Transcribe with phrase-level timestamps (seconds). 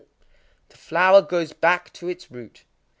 [0.69, 2.63] _The flower goes back to its root.